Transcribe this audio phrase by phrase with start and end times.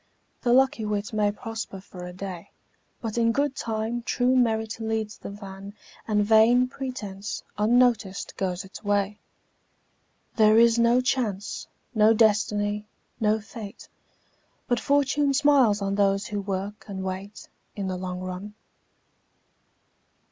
[0.41, 2.49] The lucky wight may prosper for a day,
[3.01, 5.75] But in good time true merit leads the van
[6.07, 9.19] And vain pretence, unnoticed, goes its way.
[10.37, 12.87] There is no Chance, no Destiny,
[13.19, 13.87] no Fate,
[14.67, 18.55] But Fortune smiles on those who work and wait, In the long run.